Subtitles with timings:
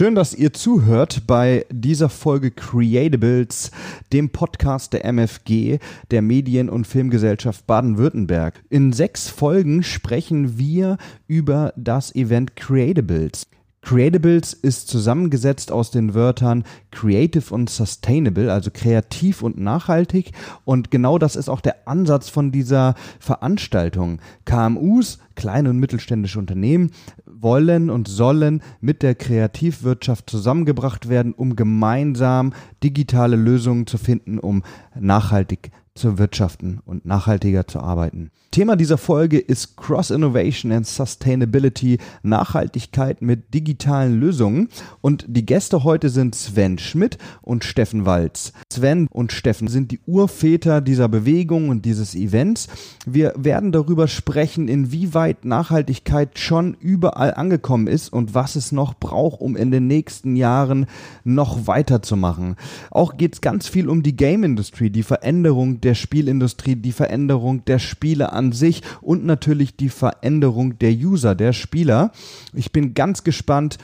[0.00, 3.70] Schön, dass ihr zuhört bei dieser Folge Creatables,
[4.14, 5.78] dem Podcast der MFG,
[6.10, 8.62] der Medien- und Filmgesellschaft Baden-Württemberg.
[8.70, 13.46] In sechs Folgen sprechen wir über das Event Creatables.
[13.82, 20.32] Creatables ist zusammengesetzt aus den Wörtern creative und sustainable, also kreativ und nachhaltig.
[20.64, 24.20] Und genau das ist auch der Ansatz von dieser Veranstaltung.
[24.44, 26.90] KMUs, kleine und mittelständische Unternehmen,
[27.24, 34.62] wollen und sollen mit der Kreativwirtschaft zusammengebracht werden, um gemeinsam digitale Lösungen zu finden, um
[34.98, 38.30] nachhaltig zu wirtschaften und nachhaltiger zu arbeiten.
[38.52, 44.70] Thema dieser Folge ist Cross Innovation and Sustainability, Nachhaltigkeit mit digitalen Lösungen.
[45.00, 48.52] Und die Gäste heute sind Sven Schmidt und Steffen Walz.
[48.72, 52.66] Sven und Steffen sind die Urväter dieser Bewegung und dieses Events.
[53.06, 59.40] Wir werden darüber sprechen, inwieweit Nachhaltigkeit schon überall angekommen ist und was es noch braucht,
[59.40, 60.86] um in den nächsten Jahren
[61.22, 62.56] noch weiterzumachen.
[62.90, 67.64] Auch geht es ganz viel um die Game Industry, die Veränderung der Spielindustrie, die Veränderung
[67.64, 72.10] der Spiele an sich und natürlich die Veränderung der User, der Spieler.
[72.54, 73.76] Ich bin ganz gespannt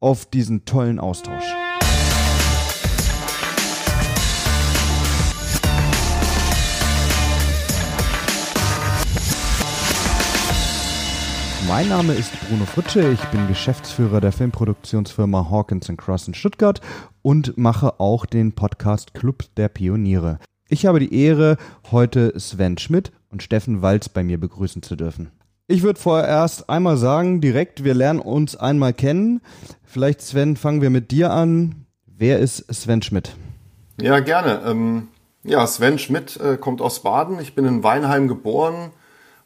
[0.00, 1.44] auf diesen tollen Austausch.
[11.68, 16.80] Mein Name ist Bruno Fritsche, ich bin Geschäftsführer der Filmproduktionsfirma Hawkins Cross in Stuttgart
[17.22, 20.40] und mache auch den Podcast Club der Pioniere.
[20.72, 21.56] Ich habe die Ehre,
[21.90, 25.32] heute Sven Schmidt und Steffen Walz bei mir begrüßen zu dürfen.
[25.66, 29.40] Ich würde vorerst einmal sagen, direkt, wir lernen uns einmal kennen.
[29.84, 31.86] Vielleicht, Sven, fangen wir mit dir an.
[32.06, 33.34] Wer ist Sven Schmidt?
[34.00, 34.62] Ja, gerne.
[34.64, 35.08] Ähm,
[35.42, 37.40] ja, Sven Schmidt äh, kommt aus Baden.
[37.40, 38.92] Ich bin in Weinheim geboren,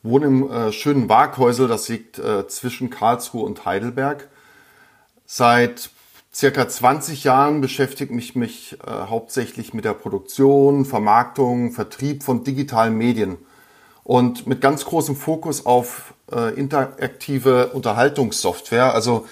[0.02, 4.28] wohne im äh, schönen Waghäusel, das liegt äh, zwischen Karlsruhe und Heidelberg.
[5.24, 5.88] Seit
[6.34, 12.96] circa 20 Jahren beschäftige mich mich äh, hauptsächlich mit der Produktion, Vermarktung, Vertrieb von digitalen
[12.96, 13.38] Medien
[14.02, 19.26] und mit ganz großem Fokus auf äh, interaktive Unterhaltungssoftware, also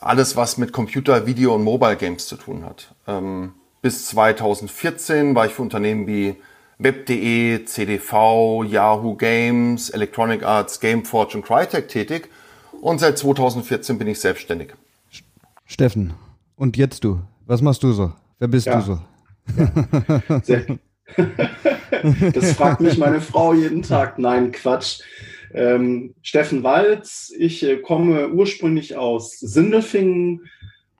[0.00, 2.94] alles, was mit Computer, Video und Mobile Games zu tun hat.
[3.06, 3.52] Ähm,
[3.82, 6.36] bis 2014 war ich für Unternehmen wie
[6.78, 12.28] Web.de, CDV, Yahoo Games, Electronic Arts, Gameforge und Crytek tätig
[12.80, 14.72] und seit 2014 bin ich selbstständig.
[15.66, 16.14] Steffen,
[16.60, 17.20] und jetzt du.
[17.46, 18.12] Was machst du so?
[18.38, 18.76] Wer bist ja.
[18.76, 18.98] du so?
[19.56, 20.40] Ja.
[20.42, 20.78] Sehr,
[22.34, 24.18] das fragt mich meine Frau jeden Tag.
[24.18, 25.00] Nein, Quatsch.
[25.54, 30.48] Ähm, Steffen Walz, ich äh, komme ursprünglich aus Sindelfingen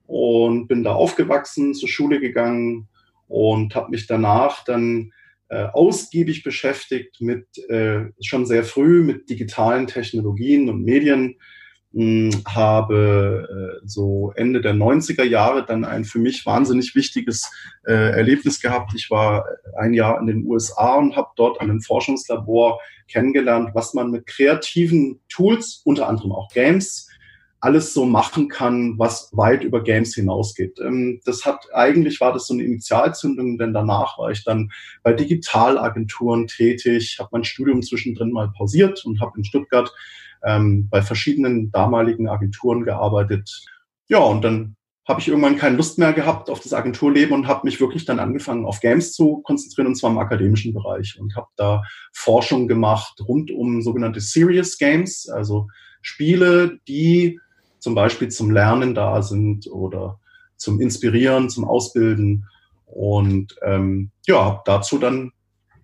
[0.07, 2.89] und bin da aufgewachsen, zur Schule gegangen
[3.29, 5.13] und habe mich danach dann
[5.51, 11.37] äh, ausgiebig beschäftigt mit äh, schon sehr früh mit digitalen Technologien und Medien
[11.93, 17.51] habe äh, so Ende der 90er Jahre dann ein für mich wahnsinnig wichtiges
[17.85, 18.93] äh, Erlebnis gehabt.
[18.95, 19.45] Ich war
[19.77, 24.27] ein Jahr in den USA und habe dort an einem Forschungslabor kennengelernt, was man mit
[24.27, 27.09] kreativen Tools, unter anderem auch Games,
[27.61, 30.79] alles so machen kann, was weit über Games hinausgeht.
[30.81, 34.71] Ähm, das hat eigentlich war das so eine Initialzündung, denn danach war ich dann
[35.03, 39.93] bei Digitalagenturen tätig, habe mein Studium zwischendrin mal pausiert und habe in Stuttgart
[40.45, 43.65] ähm, bei verschiedenen damaligen Agenturen gearbeitet.
[44.09, 44.77] Ja, und dann
[45.11, 48.21] habe ich irgendwann keine Lust mehr gehabt auf das Agenturleben und habe mich wirklich dann
[48.21, 51.19] angefangen, auf Games zu konzentrieren, und zwar im akademischen Bereich.
[51.19, 55.69] Und habe da Forschung gemacht rund um sogenannte Serious Games, also
[56.01, 57.41] Spiele, die
[57.79, 60.21] zum Beispiel zum Lernen da sind oder
[60.57, 62.47] zum Inspirieren, zum Ausbilden.
[62.87, 65.33] Und ähm, ja, habe dazu dann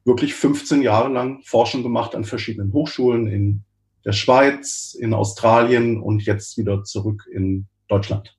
[0.04, 3.64] wirklich 15 Jahre lang Forschung gemacht an verschiedenen Hochschulen in
[4.06, 8.36] der Schweiz, in Australien und jetzt wieder zurück in Deutschland.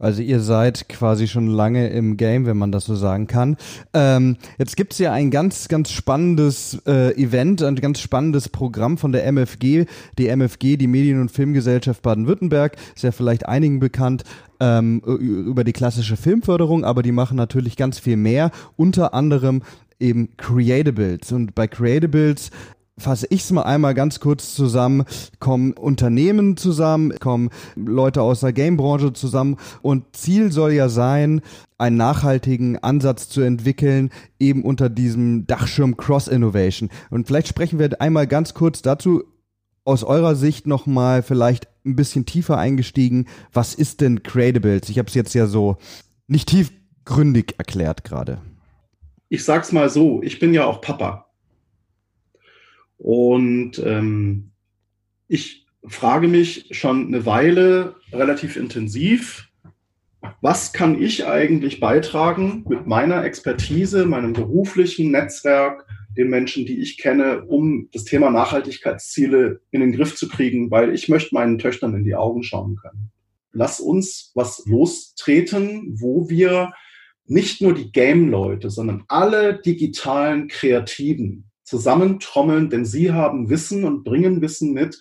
[0.00, 3.58] Also ihr seid quasi schon lange im Game, wenn man das so sagen kann.
[3.92, 9.12] Ähm, jetzt gibt's ja ein ganz, ganz spannendes äh, Event, ein ganz spannendes Programm von
[9.12, 9.84] der MFG.
[10.18, 14.24] Die MFG, die Medien- und Filmgesellschaft Baden-Württemberg, ist ja vielleicht einigen bekannt
[14.58, 19.60] ähm, über die klassische Filmförderung, aber die machen natürlich ganz viel mehr, unter anderem
[19.98, 21.30] eben Creatables.
[21.32, 22.50] Und bei Creatables
[23.00, 25.04] fasse ich es mal einmal ganz kurz zusammen,
[25.38, 31.40] kommen Unternehmen zusammen, kommen Leute aus der Gamebranche zusammen und Ziel soll ja sein,
[31.78, 36.90] einen nachhaltigen Ansatz zu entwickeln, eben unter diesem Dachschirm Cross Innovation.
[37.10, 39.24] Und vielleicht sprechen wir einmal ganz kurz dazu,
[39.84, 44.88] aus eurer Sicht nochmal vielleicht ein bisschen tiefer eingestiegen, was ist denn Creatables?
[44.90, 45.78] Ich habe es jetzt ja so
[46.28, 48.42] nicht tiefgründig erklärt gerade.
[49.28, 51.29] Ich sag's mal so, ich bin ja auch Papa.
[53.00, 54.50] Und ähm,
[55.26, 59.48] ich frage mich schon eine Weile relativ intensiv,
[60.42, 66.98] was kann ich eigentlich beitragen mit meiner Expertise, meinem beruflichen Netzwerk, den Menschen, die ich
[66.98, 71.94] kenne, um das Thema Nachhaltigkeitsziele in den Griff zu kriegen, weil ich möchte meinen Töchtern
[71.94, 73.10] in die Augen schauen können.
[73.52, 76.74] Lass uns was lostreten, wo wir
[77.24, 84.42] nicht nur die Game-Leute, sondern alle digitalen Kreativen zusammentrommeln, denn sie haben Wissen und bringen
[84.42, 85.00] Wissen mit,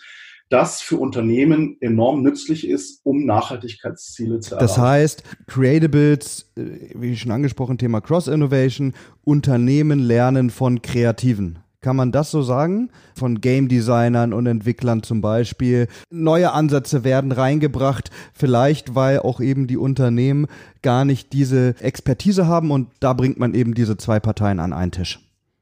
[0.50, 4.68] das für Unternehmen enorm nützlich ist, um Nachhaltigkeitsziele zu erreichen.
[4.68, 8.94] Das heißt, Creatables, äh, wie schon angesprochen, Thema Cross-Innovation,
[9.24, 11.60] Unternehmen lernen von Kreativen.
[11.82, 12.90] Kann man das so sagen?
[13.16, 15.88] Von Game Designern und Entwicklern zum Beispiel.
[16.10, 20.48] Neue Ansätze werden reingebracht, vielleicht weil auch eben die Unternehmen
[20.82, 24.92] gar nicht diese Expertise haben und da bringt man eben diese zwei Parteien an einen
[24.92, 25.20] Tisch.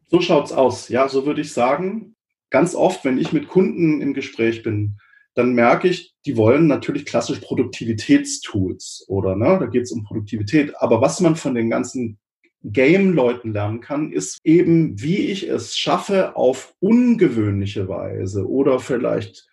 [0.08, 0.90] So schaut's aus.
[0.90, 2.16] Ja, so würde ich sagen
[2.50, 4.98] ganz oft, wenn ich mit Kunden im Gespräch bin,
[5.34, 10.74] dann merke ich, die wollen natürlich klassisch Produktivitätstools oder ne, da geht es um Produktivität.
[10.78, 12.18] Aber was man von den ganzen
[12.64, 19.48] Game-Leuten lernen kann, ist eben, wie ich es schaffe, auf ungewöhnliche Weise oder vielleicht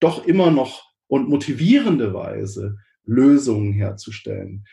[0.00, 4.64] doch immer noch und motivierende Weise Lösungen herzustellen.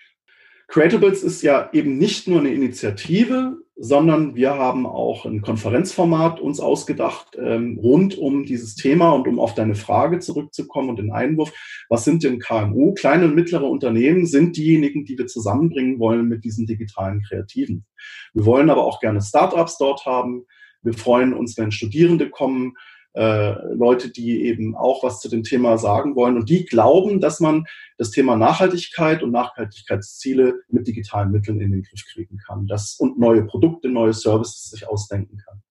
[0.68, 6.60] Creatables ist ja eben nicht nur eine Initiative, sondern wir haben auch ein Konferenzformat uns
[6.60, 11.54] ausgedacht ähm, rund um dieses Thema und um auf deine Frage zurückzukommen und den Einwurf.
[11.88, 12.94] Was sind denn KMU?
[12.94, 17.86] Kleine und mittlere Unternehmen sind diejenigen, die wir zusammenbringen wollen mit diesen digitalen Kreativen.
[18.34, 20.44] Wir wollen aber auch gerne Startups dort haben.
[20.82, 22.74] Wir freuen uns, wenn Studierende kommen
[23.14, 26.38] äh, Leute, die eben auch was zu dem Thema sagen wollen.
[26.38, 27.66] Und die glauben, dass man
[27.98, 32.68] das Thema Nachhaltigkeit und Nachhaltigkeitsziele mit digitalen Mitteln in den Griff kriegen kann.
[32.68, 35.62] Das und neue Produkte, neue Services sich ausdenken kann.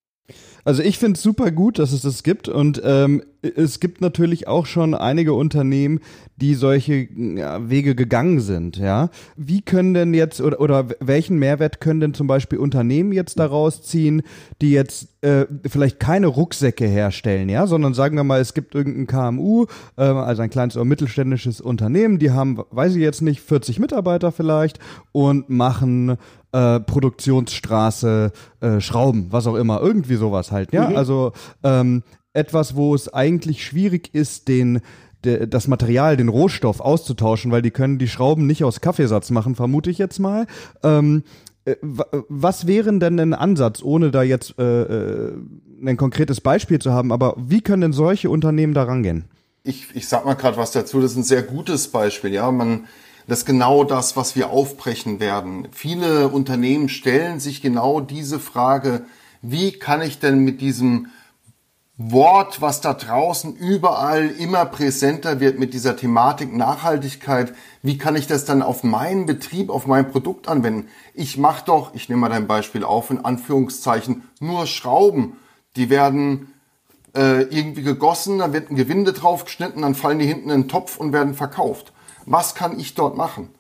[0.65, 4.49] Also ich finde es super gut, dass es das gibt und ähm, es gibt natürlich
[4.49, 6.01] auch schon einige Unternehmen,
[6.37, 8.77] die solche ja, Wege gegangen sind.
[8.77, 13.39] Ja, wie können denn jetzt oder, oder welchen Mehrwert können denn zum Beispiel Unternehmen jetzt
[13.39, 14.23] daraus ziehen,
[14.61, 19.07] die jetzt äh, vielleicht keine Rucksäcke herstellen, ja, sondern sagen wir mal, es gibt irgendein
[19.07, 19.67] KMU,
[19.97, 24.33] äh, also ein kleines oder mittelständisches Unternehmen, die haben, weiß ich jetzt nicht, 40 Mitarbeiter
[24.33, 24.79] vielleicht
[25.13, 26.19] und machen
[26.53, 30.91] äh, Produktionsstraße, äh, Schrauben, was auch immer, irgendwie sowas halt, ja.
[30.91, 30.97] Mhm.
[30.97, 32.03] Also ähm,
[32.33, 34.81] etwas, wo es eigentlich schwierig ist, den
[35.23, 39.91] das Material, den Rohstoff auszutauschen, weil die können die Schrauben nicht aus Kaffeesatz machen, vermute
[39.91, 40.47] ich jetzt mal.
[40.85, 41.25] Ähm,
[41.65, 41.77] äh,
[42.29, 45.33] was wären denn ein Ansatz, ohne da jetzt äh, äh,
[45.85, 49.25] ein konkretes Beispiel zu haben, aber wie können denn solche Unternehmen da rangehen?
[49.65, 52.50] Ich, ich sag mal gerade was dazu, das ist ein sehr gutes Beispiel, ja.
[52.50, 52.87] Man,
[53.29, 55.69] das ist genau das, was wir aufbrechen werden.
[55.73, 59.05] Viele Unternehmen stellen sich genau diese Frage,
[59.43, 61.09] wie kann ich denn mit diesem
[61.99, 67.53] Wort, was da draußen überall immer präsenter wird mit dieser Thematik Nachhaltigkeit.
[67.83, 70.89] Wie kann ich das dann auf meinen Betrieb, auf mein Produkt anwenden?
[71.13, 75.37] Ich mache doch, ich nehme mal dein Beispiel auf, in Anführungszeichen, nur Schrauben.
[75.75, 76.55] Die werden
[77.17, 80.99] äh, irgendwie gegossen, dann wird ein Gewinde draufgeschnitten, dann fallen die hinten in den Topf
[80.99, 81.93] und werden verkauft.
[82.26, 83.50] Was kann ich dort machen?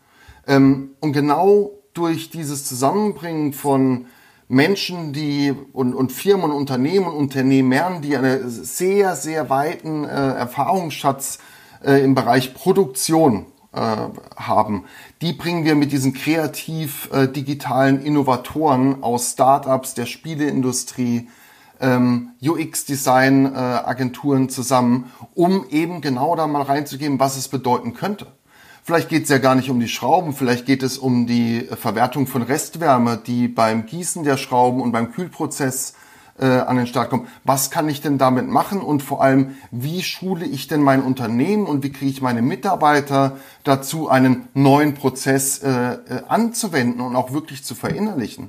[0.46, 4.06] Ähm, und genau durch dieses Zusammenbringen von
[4.48, 10.08] Menschen, die und, und Firmen und Unternehmen und Unternehmern, die einen sehr, sehr weiten äh,
[10.08, 11.38] Erfahrungsschatz
[11.84, 13.96] äh, im Bereich Produktion äh,
[14.36, 14.84] haben.
[15.20, 21.28] Die bringen wir mit diesen kreativ äh, digitalen Innovatoren aus Startups, der Spieleindustrie,
[21.80, 28.26] ähm, UX-Design-Agenturen äh, zusammen, um eben genau da mal reinzugeben, was es bedeuten könnte.
[28.88, 32.26] Vielleicht geht es ja gar nicht um die Schrauben, vielleicht geht es um die Verwertung
[32.26, 35.92] von Restwärme, die beim Gießen der Schrauben und beim Kühlprozess
[36.38, 37.28] äh, an den Start kommt.
[37.44, 41.66] Was kann ich denn damit machen und vor allem, wie schule ich denn mein Unternehmen
[41.66, 47.34] und wie kriege ich meine Mitarbeiter dazu, einen neuen Prozess äh, äh, anzuwenden und auch
[47.34, 48.48] wirklich zu verinnerlichen?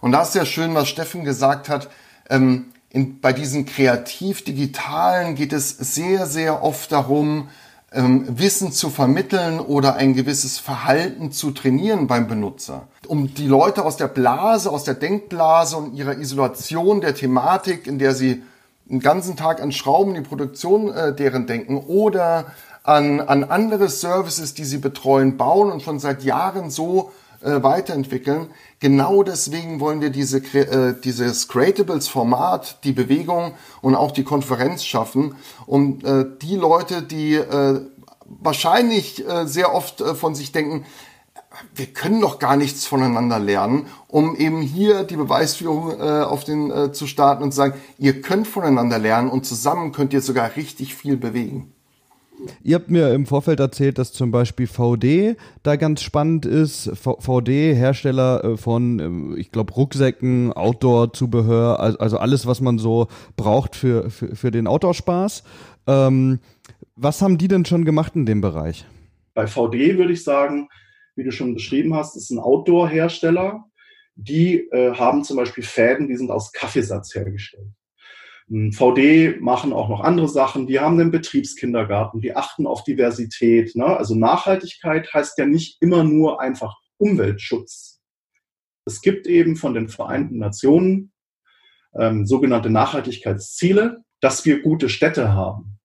[0.00, 1.90] Und da ist ja schön, was Steffen gesagt hat.
[2.28, 7.50] Ähm, in, bei diesen kreativ-digitalen geht es sehr, sehr oft darum,
[7.96, 12.88] ähm, Wissen zu vermitteln oder ein gewisses Verhalten zu trainieren beim Benutzer.
[13.08, 17.98] Um die Leute aus der Blase, aus der Denkblase und ihrer Isolation der Thematik, in
[17.98, 18.42] der sie
[18.84, 22.46] den ganzen Tag an Schrauben, die Produktion äh, deren denken oder
[22.84, 27.10] an, an andere Services, die sie betreuen, bauen und schon seit Jahren so
[27.42, 28.48] äh, weiterentwickeln.
[28.80, 35.36] Genau deswegen wollen wir diese, äh, dieses Creatables-Format, die Bewegung und auch die Konferenz schaffen,
[35.66, 37.80] um äh, die Leute, die äh,
[38.24, 40.84] wahrscheinlich äh, sehr oft äh, von sich denken,
[41.74, 46.70] wir können doch gar nichts voneinander lernen, um eben hier die Beweisführung äh, auf den
[46.70, 50.56] äh, zu starten und zu sagen, ihr könnt voneinander lernen und zusammen könnt ihr sogar
[50.56, 51.72] richtig viel bewegen.
[52.62, 56.90] Ihr habt mir im Vorfeld erzählt, dass zum Beispiel VD da ganz spannend ist.
[56.96, 63.76] VD, Hersteller äh, von, äh, ich glaube, Rucksäcken, Outdoor-Zubehör, also alles, was man so braucht
[63.76, 65.44] für, für, für den Outdoor-Spaß.
[65.86, 66.40] Ähm,
[66.96, 68.86] was haben die denn schon gemacht in dem Bereich?
[69.34, 70.68] Bei VD würde ich sagen,
[71.14, 73.64] wie du schon beschrieben hast, ist ein Outdoor-Hersteller.
[74.14, 77.68] Die äh, haben zum Beispiel Fäden, die sind aus Kaffeesatz hergestellt.
[78.48, 80.66] VD machen auch noch andere Sachen.
[80.66, 83.74] Die haben einen Betriebskindergarten, die achten auf Diversität.
[83.74, 83.84] Ne?
[83.84, 88.00] Also Nachhaltigkeit heißt ja nicht immer nur einfach Umweltschutz.
[88.84, 91.12] Es gibt eben von den Vereinten Nationen
[91.98, 95.78] ähm, sogenannte Nachhaltigkeitsziele, dass wir gute Städte haben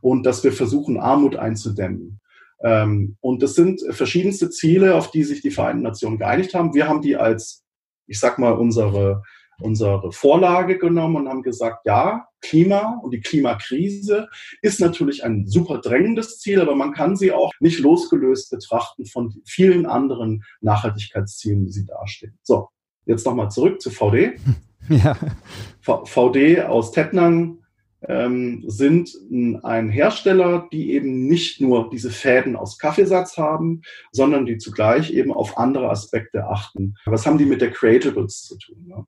[0.00, 2.20] und dass wir versuchen, Armut einzudämmen.
[2.62, 6.74] Ähm, und das sind verschiedenste Ziele, auf die sich die Vereinten Nationen geeinigt haben.
[6.74, 7.64] Wir haben die als,
[8.06, 9.22] ich sag mal, unsere
[9.60, 14.28] unsere Vorlage genommen und haben gesagt, ja, Klima und die Klimakrise
[14.60, 19.34] ist natürlich ein super drängendes Ziel, aber man kann sie auch nicht losgelöst betrachten von
[19.46, 22.38] vielen anderen Nachhaltigkeitszielen, die sie dastehen.
[22.42, 22.68] So,
[23.06, 24.38] jetzt nochmal zurück zu VD.
[24.90, 25.16] Ja.
[25.80, 27.63] VD aus Tettnang
[28.08, 29.10] ähm, sind
[29.62, 33.82] ein Hersteller, die eben nicht nur diese Fäden aus Kaffeesatz haben,
[34.12, 36.94] sondern die zugleich eben auf andere Aspekte achten.
[37.06, 38.84] Was haben die mit der Creatables zu tun?
[38.86, 39.06] Ne?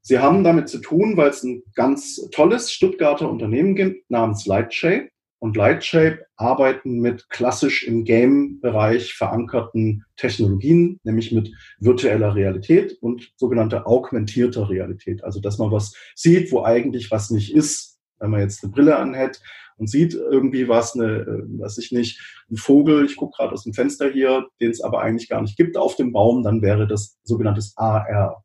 [0.00, 5.11] Sie haben damit zu tun, weil es ein ganz tolles Stuttgarter Unternehmen gibt namens Lightshape.
[5.42, 13.88] Und Lightshape arbeiten mit klassisch im Game-Bereich verankerten Technologien, nämlich mit virtueller Realität und sogenannter
[13.88, 15.24] augmentierter Realität.
[15.24, 17.98] Also, dass man was sieht, wo eigentlich was nicht ist.
[18.20, 19.42] Wenn man jetzt eine Brille anhält
[19.78, 23.64] und sieht irgendwie was, eine, äh, was ich nicht, ein Vogel, ich gucke gerade aus
[23.64, 26.86] dem Fenster hier, den es aber eigentlich gar nicht gibt auf dem Baum, dann wäre
[26.86, 28.44] das sogenanntes AR.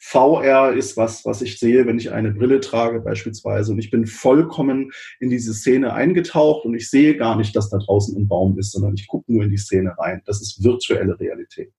[0.00, 4.06] VR ist was, was ich sehe, wenn ich eine Brille trage beispielsweise und ich bin
[4.06, 8.58] vollkommen in diese Szene eingetaucht und ich sehe gar nicht, dass da draußen ein Baum
[8.58, 10.22] ist, sondern ich gucke nur in die Szene rein.
[10.24, 11.72] Das ist virtuelle Realität.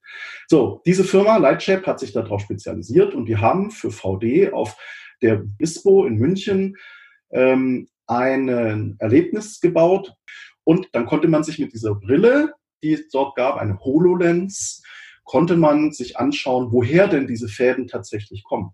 [0.48, 4.76] So, diese Firma Lightshape hat sich darauf spezialisiert und die haben für VD auf
[5.22, 6.76] der BISPO in München
[7.32, 10.14] ähm, ein Erlebnis gebaut
[10.64, 14.84] und dann konnte man sich mit dieser Brille, die es dort gab, eine HoloLens,
[15.30, 18.72] konnte man sich anschauen, woher denn diese Fäden tatsächlich kommen.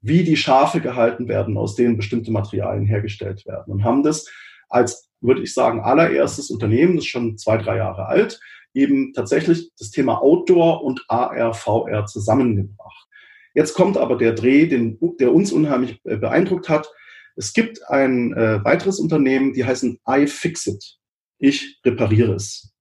[0.00, 3.72] Wie die Schafe gehalten werden, aus denen bestimmte Materialien hergestellt werden.
[3.72, 4.28] Und haben das
[4.68, 8.40] als, würde ich sagen, allererstes Unternehmen, das ist schon zwei, drei Jahre alt,
[8.74, 13.06] eben tatsächlich das Thema Outdoor und AR, VR zusammengebracht.
[13.54, 16.90] Jetzt kommt aber der Dreh, den, der uns unheimlich äh, beeindruckt hat.
[17.36, 20.98] Es gibt ein äh, weiteres Unternehmen, die heißen iFixit.
[21.38, 22.75] Ich repariere es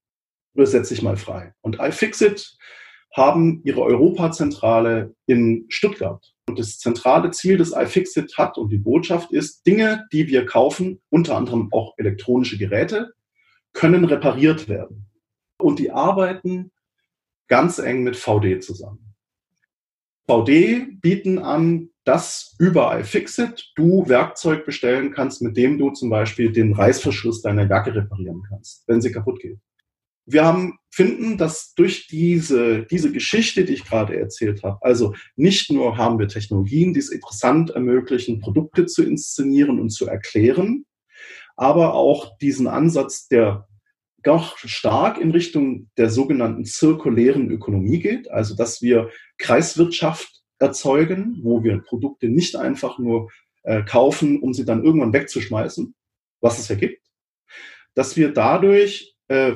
[0.56, 1.54] übersetze ich mal frei.
[1.62, 2.58] Und iFixit
[3.14, 6.34] haben ihre Europazentrale in Stuttgart.
[6.48, 11.02] Und das zentrale Ziel des iFixit hat und die Botschaft ist, Dinge, die wir kaufen,
[11.10, 13.14] unter anderem auch elektronische Geräte,
[13.74, 15.10] können repariert werden.
[15.58, 16.72] Und die arbeiten
[17.48, 19.16] ganz eng mit VD zusammen.
[20.28, 26.52] VD bieten an, dass über iFixit du Werkzeug bestellen kannst, mit dem du zum Beispiel
[26.52, 29.60] den Reißverschluss deiner Jacke reparieren kannst, wenn sie kaputt geht
[30.26, 35.70] wir haben, finden, dass durch diese, diese Geschichte, die ich gerade erzählt habe, also nicht
[35.70, 40.86] nur haben wir Technologien, die es interessant ermöglichen, Produkte zu inszenieren und zu erklären,
[41.58, 43.68] aber auch diesen Ansatz, der
[44.24, 51.64] doch stark in Richtung der sogenannten zirkulären Ökonomie geht, also dass wir Kreiswirtschaft erzeugen, wo
[51.64, 53.30] wir Produkte nicht einfach nur
[53.64, 55.94] äh, kaufen, um sie dann irgendwann wegzuschmeißen,
[56.42, 57.06] was es ja gibt,
[57.94, 59.56] dass wir dadurch äh,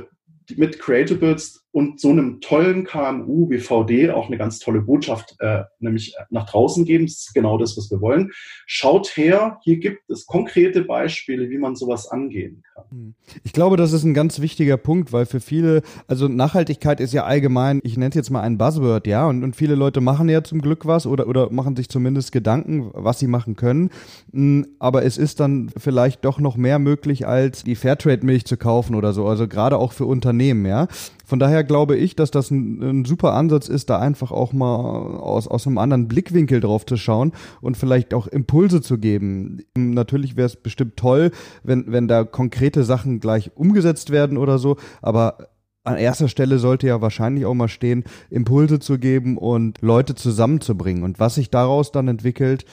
[0.58, 5.64] mit Creatables und so einem tollen KMU wie VD auch eine ganz tolle Botschaft äh,
[5.80, 7.06] nämlich nach draußen geben.
[7.06, 8.32] Das ist genau das, was wir wollen.
[8.66, 12.86] Schaut her, hier gibt es konkrete Beispiele, wie man sowas angehen kann.
[12.90, 13.14] Hm.
[13.44, 17.26] Ich glaube, das ist ein ganz wichtiger Punkt, weil für viele, also Nachhaltigkeit ist ja
[17.26, 20.44] allgemein, ich nenne es jetzt mal ein Buzzword, ja, und, und viele Leute machen ja
[20.44, 23.92] zum Glück was oder, oder machen sich zumindest Gedanken, was sie machen können.
[24.32, 28.96] Hm, aber es ist dann vielleicht doch noch mehr möglich, als die Fairtrade-Milch zu kaufen
[28.96, 29.28] oder so.
[29.28, 30.88] Also gerade auch für Unternehmen, ja.
[31.30, 34.76] Von daher glaube ich, dass das ein, ein, super Ansatz ist, da einfach auch mal
[34.76, 39.62] aus, aus einem anderen Blickwinkel drauf zu schauen und vielleicht auch Impulse zu geben.
[39.78, 41.30] Natürlich wäre es bestimmt toll,
[41.62, 45.50] wenn, wenn da konkrete Sachen gleich umgesetzt werden oder so, aber
[45.84, 51.04] an erster Stelle sollte ja wahrscheinlich auch mal stehen, Impulse zu geben und Leute zusammenzubringen.
[51.04, 52.66] Und was sich daraus dann entwickelt,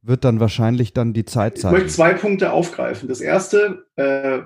[0.00, 1.74] wird dann wahrscheinlich dann die Zeit zeigen.
[1.74, 3.08] Ich möchte zwei Punkte aufgreifen.
[3.08, 4.42] Das erste, äh,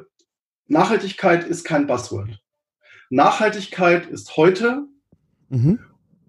[0.66, 2.40] Nachhaltigkeit ist kein Buzzword.
[3.10, 4.86] Nachhaltigkeit ist heute
[5.48, 5.80] mhm.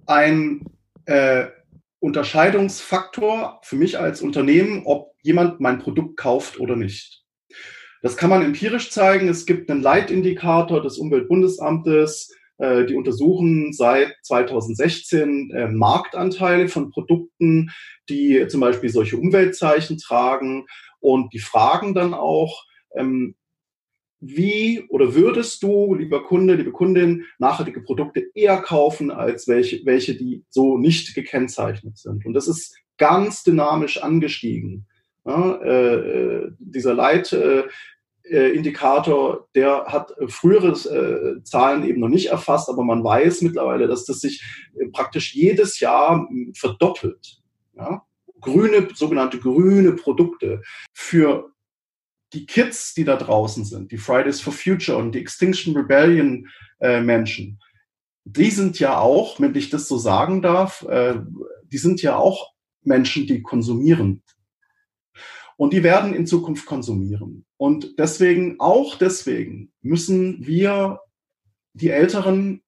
[0.08, 0.66] ein
[1.06, 1.48] äh,
[2.00, 7.24] Unterscheidungsfaktor für mich als Unternehmen, ob jemand mein Produkt kauft oder nicht.
[8.02, 9.30] Das kann man empirisch zeigen.
[9.30, 17.70] Es gibt einen Leitindikator des Umweltbundesamtes, äh, die untersuchen seit 2016 äh, Marktanteile von Produkten,
[18.10, 20.66] die zum Beispiel solche Umweltzeichen tragen.
[21.00, 23.36] Und die fragen dann auch, ähm,
[24.22, 30.16] wie oder würdest du, lieber Kunde, liebe Kundin, nachhaltige Produkte eher kaufen als welche, welche,
[30.16, 32.26] die so nicht gekennzeichnet sind?
[32.26, 34.86] Und das ist ganz dynamisch angestiegen.
[35.26, 37.64] Ja, äh, äh dieser Leit, äh,
[38.24, 38.74] äh,
[39.56, 44.20] der hat frühere äh, Zahlen eben noch nicht erfasst, aber man weiß mittlerweile, dass das
[44.20, 44.44] sich
[44.80, 47.42] äh, praktisch jedes Jahr hm, verdoppelt.
[47.76, 48.04] Ja?
[48.40, 50.62] Grüne, sogenannte grüne Produkte
[50.94, 51.51] für
[52.34, 56.48] die Kids, die da draußen sind, die Fridays for Future und die Extinction Rebellion
[56.80, 57.60] äh, Menschen,
[58.24, 61.20] die sind ja auch, wenn ich das so sagen darf, äh,
[61.66, 64.24] die sind ja auch Menschen, die konsumieren.
[65.58, 67.46] Und die werden in Zukunft konsumieren.
[67.58, 71.02] Und deswegen, auch deswegen, müssen wir
[71.74, 72.64] die Älteren,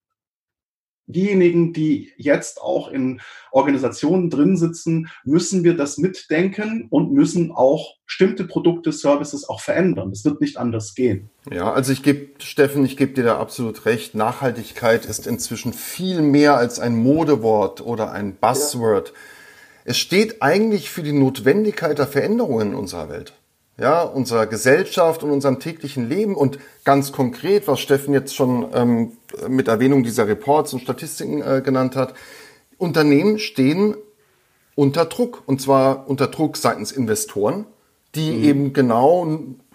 [1.06, 7.96] diejenigen, die jetzt auch in Organisationen drin sitzen, müssen wir das mitdenken und müssen auch
[8.06, 10.10] bestimmte Produkte, Services auch verändern.
[10.10, 11.30] Das wird nicht anders gehen.
[11.52, 14.16] Ja, also ich gebe, Steffen, ich gebe dir da absolut recht.
[14.16, 19.10] Nachhaltigkeit ist inzwischen viel mehr als ein Modewort oder ein Buzzword.
[19.10, 19.14] Ja
[19.86, 23.34] es steht eigentlich für die Notwendigkeit der Veränderungen in unserer Welt.
[23.78, 29.14] Ja, unserer Gesellschaft und unserem täglichen Leben und ganz konkret, was Steffen jetzt schon ähm,
[29.48, 32.14] mit Erwähnung dieser Reports und Statistiken äh, genannt hat,
[32.78, 33.96] Unternehmen stehen
[34.76, 37.66] unter Druck und zwar unter Druck seitens Investoren,
[38.14, 38.44] die mhm.
[38.44, 39.26] eben genau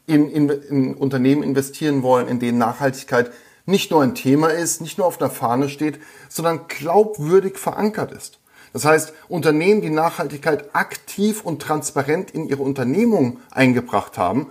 [0.06, 3.32] in, in, in Unternehmen investieren wollen, in denen Nachhaltigkeit
[3.66, 8.38] nicht nur ein Thema ist, nicht nur auf der Fahne steht, sondern glaubwürdig verankert ist.
[8.78, 14.50] Das heißt, Unternehmen, die Nachhaltigkeit aktiv und transparent in ihre Unternehmung eingebracht haben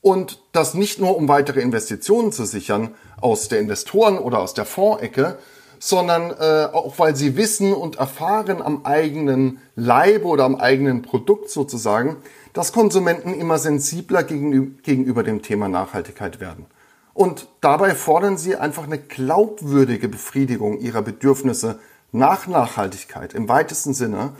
[0.00, 4.64] und das nicht nur um weitere Investitionen zu sichern aus der Investoren- oder aus der
[4.64, 5.38] Fondsecke,
[5.80, 11.50] sondern äh, auch weil sie wissen und erfahren am eigenen Leibe oder am eigenen Produkt
[11.50, 12.14] sozusagen,
[12.52, 16.66] dass Konsumenten immer sensibler gegenüber, gegenüber dem Thema Nachhaltigkeit werden.
[17.12, 21.80] Und dabei fordern sie einfach eine glaubwürdige Befriedigung ihrer Bedürfnisse
[22.12, 24.32] nach Nachhaltigkeit im weitesten Sinne.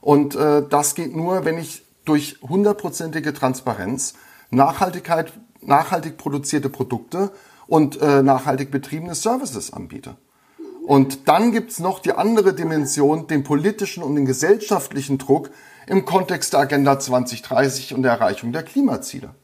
[0.00, 4.14] Und äh, das geht nur, wenn ich durch hundertprozentige Transparenz
[4.50, 5.32] Nachhaltigkeit,
[5.62, 7.32] nachhaltig produzierte Produkte
[7.66, 10.16] und äh, nachhaltig betriebene Services anbiete.
[10.86, 15.50] Und dann gibt's noch die andere Dimension, den politischen und den gesellschaftlichen Druck
[15.86, 19.34] im Kontext der Agenda 2030 und der Erreichung der Klimaziele.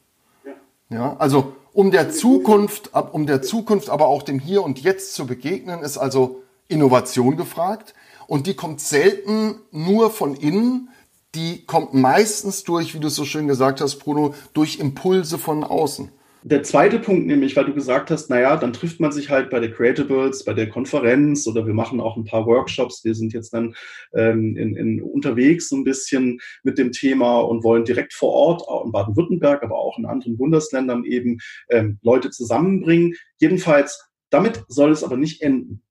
[0.90, 5.27] Ja, also um der Zukunft, um der Zukunft, aber auch dem Hier und Jetzt zu
[5.27, 7.95] begegnen, ist also Innovation gefragt
[8.27, 10.89] und die kommt selten nur von innen,
[11.35, 15.65] die kommt meistens durch, wie du es so schön gesagt hast, Bruno, durch Impulse von
[15.65, 16.11] außen.
[16.43, 19.61] Der zweite Punkt nämlich, weil du gesagt hast, naja, dann trifft man sich halt bei
[19.61, 23.05] der Creatables, bei der Konferenz oder wir machen auch ein paar Workshops.
[23.05, 23.75] Wir sind jetzt dann
[24.15, 28.63] ähm, in, in unterwegs so ein bisschen mit dem Thema und wollen direkt vor Ort,
[28.63, 33.15] auch in Baden-Württemberg, aber auch in anderen Bundesländern eben ähm, Leute zusammenbringen.
[33.39, 35.83] Jedenfalls, damit soll es aber nicht enden.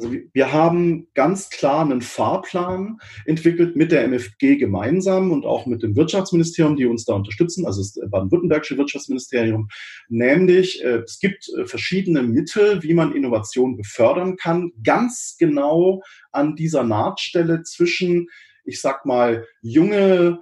[0.00, 5.82] Also wir haben ganz klar einen Fahrplan entwickelt mit der MFG gemeinsam und auch mit
[5.82, 9.68] dem Wirtschaftsministerium, die uns da unterstützen, also das baden-württembergische Wirtschaftsministerium.
[10.08, 16.56] Nämlich, äh, es gibt äh, verschiedene Mittel, wie man Innovation befördern kann, ganz genau an
[16.56, 18.28] dieser Nahtstelle zwischen,
[18.64, 20.40] ich sag mal, junge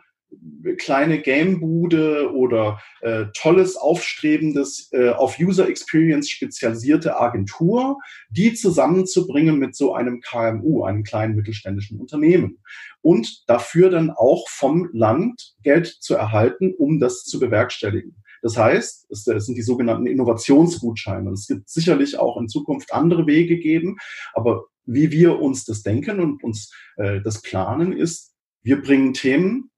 [0.78, 7.98] kleine Gamebude oder äh, tolles, aufstrebendes, äh, auf User Experience spezialisierte Agentur,
[8.30, 12.58] die zusammenzubringen mit so einem KMU, einem kleinen mittelständischen Unternehmen.
[13.00, 18.16] Und dafür dann auch vom Land Geld zu erhalten, um das zu bewerkstelligen.
[18.42, 21.30] Das heißt, es sind die sogenannten Innovationsgutscheine.
[21.32, 23.96] Es gibt sicherlich auch in Zukunft andere Wege geben,
[24.32, 29.70] aber wie wir uns das denken und uns äh, das planen, ist, wir bringen Themen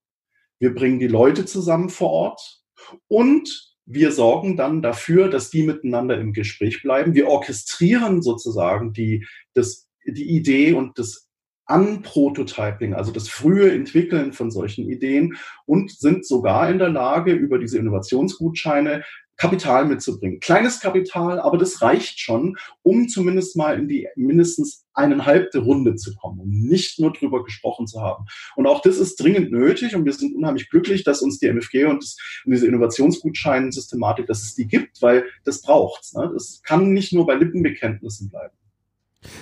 [0.61, 2.63] wir bringen die Leute zusammen vor Ort
[3.09, 7.15] und wir sorgen dann dafür, dass die miteinander im Gespräch bleiben.
[7.15, 11.29] Wir orchestrieren sozusagen die, das, die Idee und das
[11.67, 17.59] Unprototyping, also das frühe Entwickeln von solchen Ideen und sind sogar in der Lage, über
[17.59, 19.05] diese Innovationsgutscheine
[19.41, 20.39] Kapital mitzubringen.
[20.39, 26.15] Kleines Kapital, aber das reicht schon, um zumindest mal in die mindestens eineinhalbte Runde zu
[26.15, 28.27] kommen, um nicht nur drüber gesprochen zu haben.
[28.55, 31.87] Und auch das ist dringend nötig und wir sind unheimlich glücklich, dass uns die MFG
[31.87, 36.13] und, das, und diese Innovationsgutschein-Systematik, dass es die gibt, weil das braucht's.
[36.13, 36.31] Ne?
[36.35, 38.60] Das kann nicht nur bei Lippenbekenntnissen bleiben.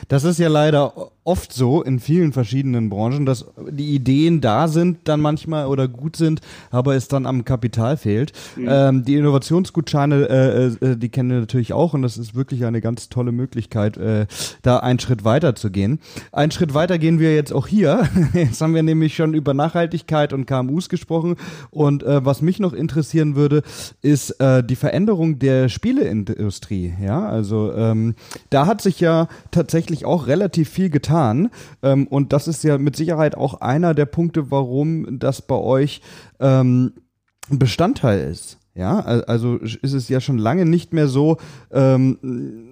[0.08, 5.00] Das ist ja leider oft so in vielen verschiedenen Branchen, dass die Ideen da sind
[5.04, 8.32] dann manchmal oder gut sind, aber es dann am Kapital fehlt.
[8.56, 8.68] Mhm.
[8.68, 10.28] Ähm, die Innovationsgutscheine,
[10.82, 13.98] äh, äh, die kennen wir natürlich auch und das ist wirklich eine ganz tolle Möglichkeit,
[13.98, 14.26] äh,
[14.62, 16.00] da einen Schritt weiter zu gehen.
[16.32, 18.08] Einen Schritt weiter gehen wir jetzt auch hier.
[18.32, 21.36] Jetzt haben wir nämlich schon über Nachhaltigkeit und KMUs gesprochen
[21.70, 23.62] und äh, was mich noch interessieren würde,
[24.00, 26.94] ist äh, die Veränderung der Spieleindustrie.
[27.02, 28.14] Ja, also ähm,
[28.50, 29.67] da hat sich ja tatsächlich
[30.04, 31.50] auch relativ viel getan.
[31.82, 36.02] Ähm, und das ist ja mit Sicherheit auch einer der Punkte, warum das bei euch
[36.40, 36.92] ähm,
[37.50, 38.58] Bestandteil ist.
[38.74, 41.38] Ja, also ist es ja schon lange nicht mehr so,
[41.72, 42.68] ähm,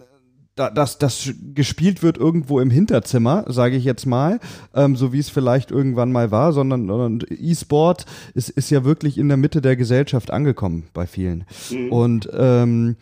[0.54, 4.40] dass das gespielt wird irgendwo im Hinterzimmer, sage ich jetzt mal,
[4.74, 9.18] ähm, so wie es vielleicht irgendwann mal war, sondern, sondern E-Sport ist, ist ja wirklich
[9.18, 11.44] in der Mitte der Gesellschaft angekommen bei vielen.
[11.70, 11.92] Mhm.
[11.92, 12.96] Und ähm,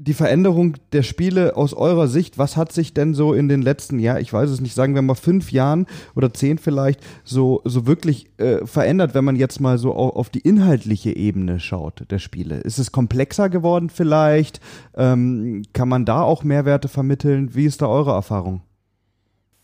[0.00, 3.98] die Veränderung der Spiele aus eurer Sicht, was hat sich denn so in den letzten
[3.98, 7.84] Jahren, ich weiß es nicht, sagen wir mal fünf Jahren oder zehn vielleicht, so, so
[7.88, 12.20] wirklich äh, verändert, wenn man jetzt mal so auf, auf, die inhaltliche Ebene schaut der
[12.20, 12.58] Spiele?
[12.58, 14.60] Ist es komplexer geworden vielleicht?
[14.96, 17.56] Ähm, kann man da auch Mehrwerte vermitteln?
[17.56, 18.62] Wie ist da eure Erfahrung?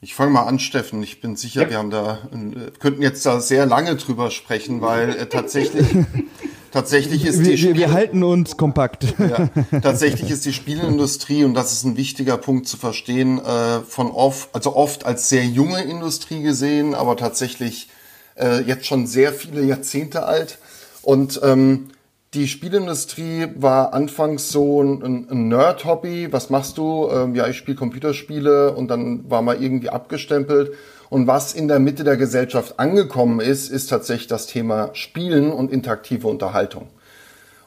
[0.00, 1.02] Ich fange mal an, Steffen.
[1.02, 1.70] Ich bin sicher, ja.
[1.70, 5.86] wir haben da, äh, könnten jetzt da sehr lange drüber sprechen, weil äh, tatsächlich
[6.74, 9.14] Tatsächlich ist wir, die Spiel wir halten uns kompakt.
[9.20, 9.48] Ja,
[9.80, 14.52] tatsächlich ist die Spielindustrie und das ist ein wichtiger Punkt zu verstehen äh, von oft,
[14.52, 17.90] also oft als sehr junge Industrie gesehen, aber tatsächlich
[18.34, 20.58] äh, jetzt schon sehr viele Jahrzehnte alt
[21.02, 21.90] und ähm,
[22.34, 26.32] die Spielindustrie war anfangs so ein, ein Nerd-Hobby.
[26.32, 27.08] Was machst du?
[27.08, 30.72] Ähm, ja, ich spiele Computerspiele und dann war mal irgendwie abgestempelt.
[31.10, 35.70] Und was in der Mitte der Gesellschaft angekommen ist, ist tatsächlich das Thema Spielen und
[35.70, 36.88] interaktive Unterhaltung.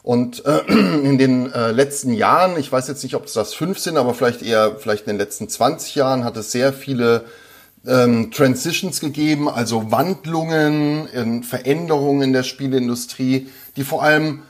[0.02, 3.78] Und äh, in den äh, letzten Jahren, ich weiß jetzt nicht, ob es das fünf
[3.78, 7.24] sind, aber vielleicht eher, vielleicht in den letzten 20 Jahren hat es sehr viele
[7.86, 14.42] ähm, Transitions gegeben, also Wandlungen, Veränderungen in der Spieleindustrie, die vor allem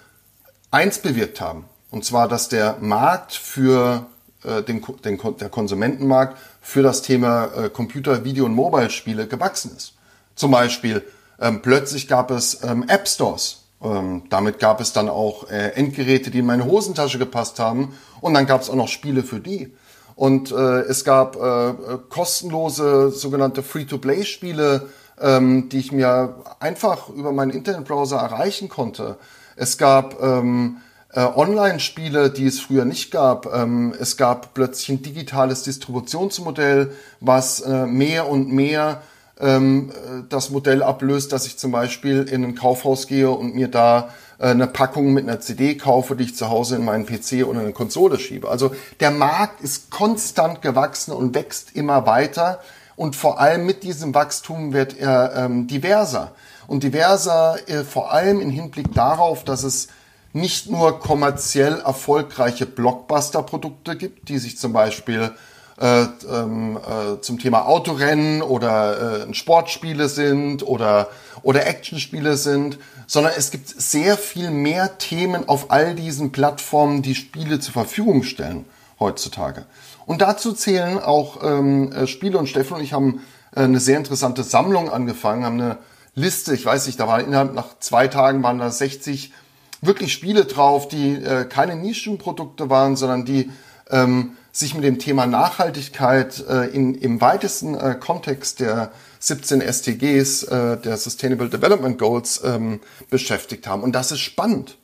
[0.70, 1.64] eins bewirkt haben.
[1.90, 4.06] Und zwar, dass der Markt für
[4.44, 6.36] äh, den, den, der Konsumentenmarkt
[6.68, 9.94] für das Thema äh, Computer, Video und Mobile-Spiele gewachsen ist.
[10.34, 11.02] Zum Beispiel
[11.40, 13.62] ähm, plötzlich gab es ähm, App Stores.
[13.82, 17.94] Ähm, damit gab es dann auch äh, Endgeräte, die in meine Hosentasche gepasst haben.
[18.20, 19.72] Und dann gab es auch noch Spiele für die.
[20.14, 21.72] Und äh, es gab äh,
[22.10, 24.90] kostenlose sogenannte Free-to-Play-Spiele,
[25.22, 29.16] ähm, die ich mir einfach über meinen Internetbrowser erreichen konnte.
[29.56, 33.46] Es gab ähm, äh, Online-Spiele, die es früher nicht gab.
[33.52, 39.02] Ähm, es gab plötzlich ein digitales Distributionsmodell, was äh, mehr und mehr
[39.40, 43.68] ähm, äh, das Modell ablöst, dass ich zum Beispiel in ein Kaufhaus gehe und mir
[43.68, 47.46] da äh, eine Packung mit einer CD kaufe, die ich zu Hause in meinen PC
[47.46, 48.48] oder eine Konsole schiebe.
[48.48, 52.60] Also der Markt ist konstant gewachsen und wächst immer weiter.
[52.96, 56.32] Und vor allem mit diesem Wachstum wird er ähm, diverser.
[56.66, 59.88] Und diverser äh, vor allem im Hinblick darauf, dass es
[60.32, 65.32] nicht nur kommerziell erfolgreiche Blockbuster-Produkte gibt, die sich zum Beispiel
[65.80, 71.08] äh, ähm, äh, zum Thema Autorennen oder äh, Sportspiele sind oder,
[71.42, 77.14] oder Actionspiele sind, sondern es gibt sehr viel mehr Themen auf all diesen Plattformen, die
[77.14, 78.64] Spiele zur Verfügung stellen
[78.98, 79.66] heutzutage.
[80.04, 83.20] Und dazu zählen auch ähm, äh, Spiele und Steffen und ich haben
[83.54, 85.78] äh, eine sehr interessante Sammlung angefangen, haben eine
[86.14, 89.32] Liste, ich weiß nicht, da war innerhalb nach zwei Tagen waren da 60
[89.80, 93.50] wirklich Spiele drauf, die äh, keine Nischenprodukte waren, sondern die
[93.90, 100.44] ähm, sich mit dem Thema Nachhaltigkeit äh, in, im weitesten äh, Kontext der 17 STGs,
[100.44, 103.82] äh, der Sustainable Development Goals, ähm, beschäftigt haben.
[103.82, 104.76] Und das ist spannend.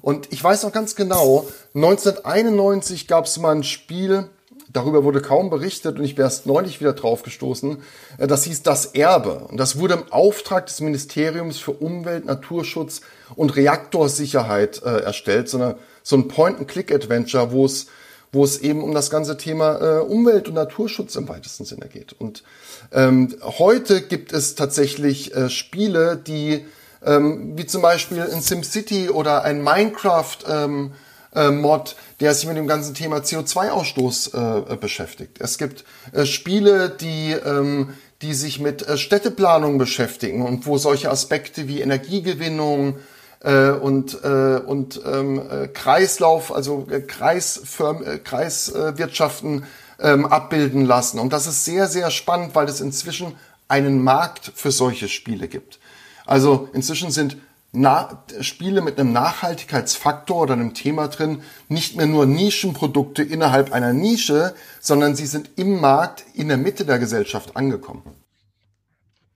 [0.00, 4.28] Und ich weiß noch ganz genau, 1991 gab es mal ein Spiel,
[4.72, 7.78] darüber wurde kaum berichtet und ich wäre erst neulich wieder drauf gestoßen.
[8.18, 9.46] Äh, das hieß Das Erbe.
[9.48, 13.00] Und das wurde im Auftrag des Ministeriums für Umwelt, Naturschutz
[13.34, 17.86] und Reaktorsicherheit äh, erstellt, sondern so ein Point-and-Click-Adventure, wo es
[18.34, 22.14] wo es eben um das ganze Thema äh, Umwelt- und Naturschutz im weitesten Sinne geht.
[22.18, 22.42] Und
[22.90, 26.64] ähm, heute gibt es tatsächlich äh, Spiele, die
[27.04, 30.92] ähm, wie zum Beispiel in SimCity oder ein Minecraft ähm,
[31.34, 35.38] äh, Mod, der sich mit dem ganzen Thema CO2-Ausstoß äh, beschäftigt.
[35.40, 41.10] Es gibt äh, Spiele, die ähm, die sich mit äh, Städteplanung beschäftigen und wo solche
[41.10, 42.98] Aspekte wie Energiegewinnung,
[43.42, 49.64] äh, und, äh, und ähm, äh, Kreislauf, also äh, Kreisfirm, äh, Kreiswirtschaften
[50.00, 51.18] ähm, abbilden lassen.
[51.18, 53.34] Und das ist sehr, sehr spannend, weil es inzwischen
[53.68, 55.78] einen Markt für solche Spiele gibt.
[56.24, 57.36] Also inzwischen sind
[57.74, 63.94] Na Spiele mit einem Nachhaltigkeitsfaktor oder einem Thema drin nicht mehr nur Nischenprodukte innerhalb einer
[63.94, 68.02] Nische, sondern sie sind im Markt in der Mitte der Gesellschaft angekommen.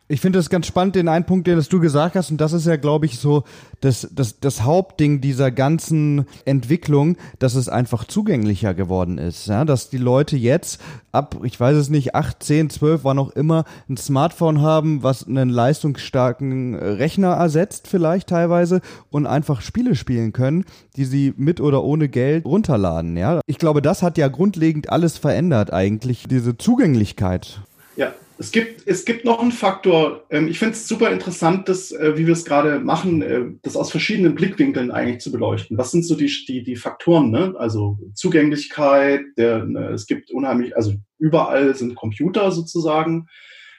[0.08, 2.64] Ich finde es ganz spannend, den einen Punkt, den du gesagt hast, und das ist
[2.64, 3.42] ja, glaube ich, so
[3.80, 9.48] das, das, das Hauptding dieser ganzen Entwicklung, dass es einfach zugänglicher geworden ist.
[9.48, 9.64] Ja?
[9.64, 13.64] Dass die Leute jetzt ab, ich weiß es nicht, 8, 10, 12, wann auch immer,
[13.88, 20.66] ein Smartphone haben, was einen leistungsstarken Rechner ersetzt, vielleicht teilweise, und einfach Spiele spielen können,
[20.94, 23.16] die sie mit oder ohne Geld runterladen.
[23.16, 23.40] Ja?
[23.46, 27.60] Ich glaube, das hat ja grundlegend alles verändert, eigentlich, diese Zugänglichkeit.
[27.96, 31.90] Ja, es gibt, es gibt noch einen Faktor, ähm, ich finde es super interessant, dass,
[31.92, 35.78] äh, wie wir es gerade machen, äh, das aus verschiedenen Blickwinkeln eigentlich zu beleuchten.
[35.78, 37.30] Was sind so die, die, die Faktoren?
[37.30, 37.54] Ne?
[37.58, 43.26] Also Zugänglichkeit, der, ne, es gibt unheimlich, also überall sind Computer sozusagen.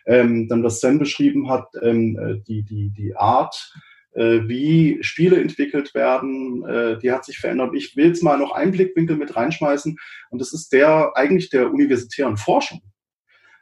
[0.08, 3.74] Ähm, dann, was Sven beschrieben hat, ähm, äh, die, die, die Art,
[4.14, 7.76] äh, wie Spiele entwickelt werden, äh, die hat sich verändert.
[7.76, 9.98] Ich will jetzt mal noch einen Blickwinkel mit reinschmeißen
[10.32, 12.82] und das ist der eigentlich der universitären Forschung.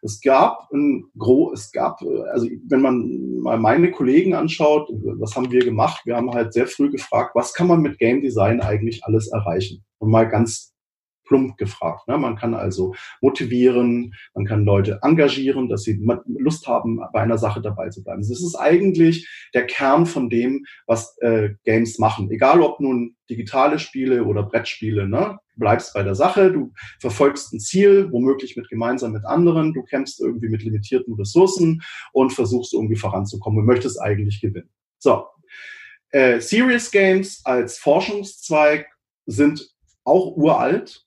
[0.05, 1.99] Es gab ein gro es gab,
[2.31, 4.87] also wenn man mal meine Kollegen anschaut,
[5.17, 6.05] was haben wir gemacht?
[6.05, 9.83] Wir haben halt sehr früh gefragt, was kann man mit Game Design eigentlich alles erreichen?
[9.97, 10.74] Und mal ganz
[11.25, 12.07] plump gefragt.
[12.07, 12.17] Ne?
[12.17, 17.61] Man kann also motivieren, man kann Leute engagieren, dass sie Lust haben, bei einer Sache
[17.61, 18.21] dabei zu bleiben.
[18.21, 22.29] Das ist eigentlich der Kern von dem, was äh, Games machen.
[22.31, 25.07] Egal ob nun digitale Spiele oder Brettspiele.
[25.07, 25.39] Ne?
[25.53, 29.83] Du bleibst bei der Sache, du verfolgst ein Ziel, womöglich mit gemeinsam mit anderen, du
[29.83, 31.81] kämpfst irgendwie mit limitierten Ressourcen
[32.13, 34.69] und versuchst irgendwie voranzukommen und möchtest eigentlich gewinnen.
[34.99, 35.25] So.
[36.11, 38.87] Äh, Serious Games als Forschungszweig
[39.25, 39.69] sind
[40.03, 41.04] auch uralt,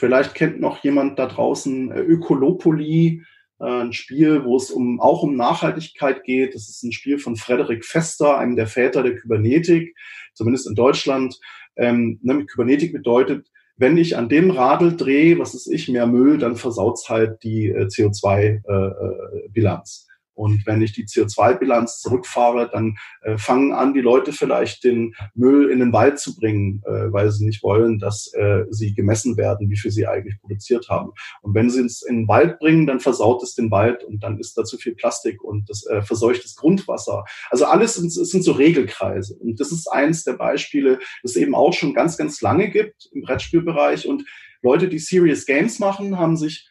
[0.00, 3.22] Vielleicht kennt noch jemand da draußen äh, Ökolopoli,
[3.60, 6.54] äh, ein Spiel, wo es um, auch um Nachhaltigkeit geht.
[6.54, 9.94] Das ist ein Spiel von Frederik Fester, einem der Väter der Kybernetik,
[10.32, 11.38] zumindest in Deutschland.
[11.76, 16.38] Ähm, ne, Kybernetik bedeutet, wenn ich an dem Radl drehe, was ist ich, mehr Müll,
[16.38, 20.06] dann versaut's halt die äh, CO2-Bilanz.
[20.06, 20.09] Äh, äh
[20.40, 25.70] und wenn ich die CO2-Bilanz zurückfahre, dann äh, fangen an, die Leute vielleicht den Müll
[25.70, 29.68] in den Wald zu bringen, äh, weil sie nicht wollen, dass äh, sie gemessen werden,
[29.68, 31.10] wie viel sie eigentlich produziert haben.
[31.42, 34.38] Und wenn sie es in den Wald bringen, dann versaut es den Wald und dann
[34.38, 37.24] ist da zu viel Plastik und das äh, verseucht das Grundwasser.
[37.50, 39.34] Also alles sind, sind so Regelkreise.
[39.34, 43.20] Und das ist eins der Beispiele, das eben auch schon ganz, ganz lange gibt im
[43.20, 44.08] Brettspielbereich.
[44.08, 44.24] Und
[44.62, 46.66] Leute, die Serious Games machen, haben sich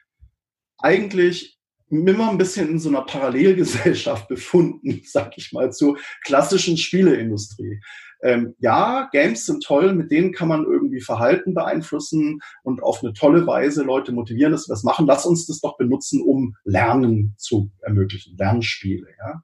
[0.80, 1.59] eigentlich
[1.90, 7.82] immer ein bisschen in so einer Parallelgesellschaft befunden, sag ich mal, zur klassischen Spieleindustrie.
[8.22, 13.14] Ähm, ja, Games sind toll, mit denen kann man irgendwie Verhalten beeinflussen und auf eine
[13.14, 15.08] tolle Weise Leute motivieren, dass wir das machen.
[15.08, 19.08] Lass uns das doch benutzen, um Lernen zu ermöglichen, Lernspiele.
[19.20, 19.42] Ja?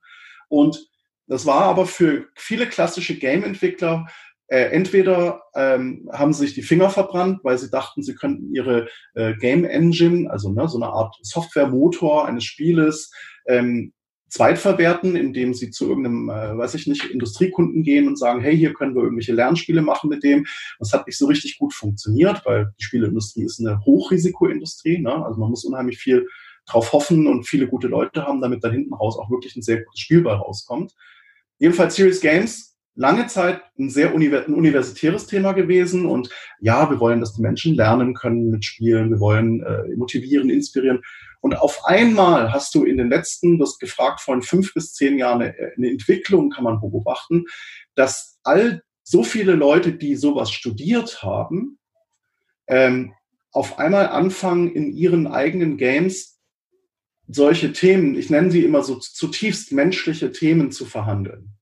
[0.50, 0.90] Und
[1.28, 4.08] das war aber für viele klassische Game-Entwickler
[4.48, 8.88] äh, entweder ähm, haben sie sich die Finger verbrannt, weil sie dachten, sie könnten ihre
[9.16, 13.12] äh, Game Engine, also ne, so eine Art Softwaremotor eines Spieles,
[13.48, 13.94] ähm,
[14.30, 18.74] zweitverwerten, indem sie zu irgendeinem, äh, weiß ich nicht, Industriekunden gehen und sagen, hey, hier
[18.74, 20.46] können wir irgendwelche Lernspiele machen mit dem.
[20.80, 25.00] Das hat nicht so richtig gut funktioniert, weil die Spieleindustrie ist eine Hochrisikoindustrie.
[25.00, 25.26] Ne?
[25.26, 26.28] Also man muss unheimlich viel
[26.66, 29.84] drauf hoffen und viele gute Leute haben, damit da hinten raus auch wirklich ein sehr
[29.84, 30.94] gutes Spielball rauskommt.
[31.58, 36.06] Jedenfalls Serious Games lange Zeit ein sehr universitäres Thema gewesen.
[36.06, 36.30] Und
[36.60, 39.12] ja, wir wollen, dass die Menschen lernen können mit Spielen.
[39.12, 41.02] Wir wollen äh, motivieren, inspirieren.
[41.42, 45.42] Und auf einmal hast du in den letzten, das gefragt von fünf bis zehn Jahren,
[45.42, 47.46] eine, eine Entwicklung kann man beobachten,
[47.94, 51.78] dass all so viele Leute, die sowas studiert haben,
[52.68, 53.14] ähm,
[53.52, 56.40] auf einmal anfangen, in ihren eigenen Games
[57.28, 61.56] solche Themen, ich nenne sie immer so zutiefst menschliche Themen zu verhandeln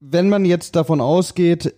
[0.00, 1.74] wenn man jetzt davon ausgeht,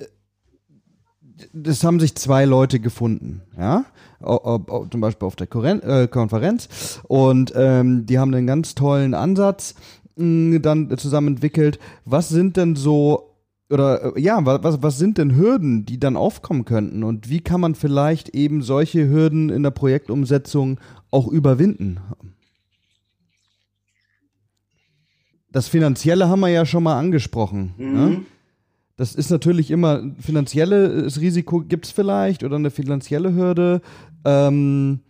[1.52, 3.84] das haben sich zwei Leute gefunden, ja,
[4.20, 9.74] zum Beispiel auf der äh, Konferenz und ähm, die haben einen ganz tollen Ansatz
[10.16, 11.80] mh, dann zusammen entwickelt.
[12.04, 13.32] Was sind denn so
[13.68, 17.60] oder äh, ja, was, was sind denn Hürden, die dann aufkommen könnten und wie kann
[17.60, 20.78] man vielleicht eben solche Hürden in der Projektumsetzung
[21.10, 21.98] auch überwinden?
[25.52, 27.74] Das Finanzielle haben wir ja schon mal angesprochen.
[27.76, 27.86] Ne?
[27.86, 27.94] Mhm.
[27.94, 28.20] Ne?
[28.96, 33.80] Das ist natürlich immer, finanzielles Risiko gibt es vielleicht oder eine finanzielle Hürde.
[34.24, 35.00] Ähm,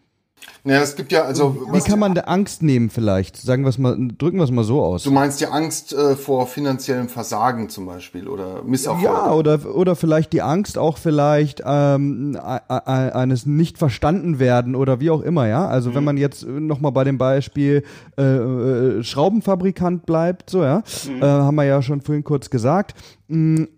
[0.65, 1.57] Naja, es gibt ja, also.
[1.73, 3.37] Wie kann man der Angst nehmen vielleicht?
[3.37, 5.03] Sagen wir es mal, drücken wir es mal so aus.
[5.03, 9.03] Du meinst die Angst äh, vor finanziellem Versagen zum Beispiel oder Misserfolg?
[9.03, 15.11] Ja, oder, oder vielleicht die Angst auch vielleicht ähm, eines nicht verstanden werden oder wie
[15.11, 15.67] auch immer, ja.
[15.67, 15.95] Also mhm.
[15.97, 17.83] wenn man jetzt nochmal bei dem Beispiel
[18.17, 21.23] äh, äh, Schraubenfabrikant bleibt, so, ja, mhm.
[21.23, 22.95] äh, haben wir ja schon vorhin kurz gesagt.
[23.27, 23.69] Mhm.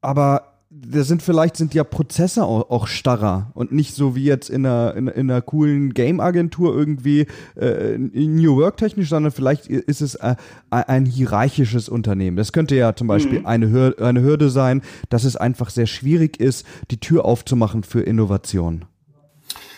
[0.00, 4.50] Aber da sind vielleicht sind ja Prozesse auch, auch, starrer und nicht so wie jetzt
[4.50, 10.02] in einer, in, in einer coolen Game-Agentur irgendwie äh, New Work technisch, sondern vielleicht ist
[10.02, 10.36] es äh,
[10.70, 12.36] ein hierarchisches Unternehmen.
[12.36, 13.46] Das könnte ja zum Beispiel mhm.
[13.46, 18.02] eine, Hürde, eine Hürde sein, dass es einfach sehr schwierig ist, die Tür aufzumachen für
[18.02, 18.84] Innovation.